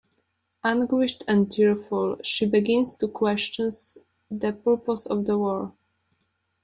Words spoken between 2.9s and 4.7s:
to question the